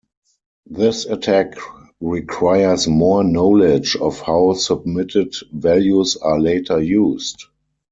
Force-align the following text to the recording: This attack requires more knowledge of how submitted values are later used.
This 0.65 1.05
attack 1.05 1.57
requires 2.01 2.87
more 2.87 3.23
knowledge 3.23 3.95
of 3.95 4.19
how 4.21 4.53
submitted 4.53 5.35
values 5.53 6.17
are 6.17 6.39
later 6.39 6.81
used. 6.81 7.45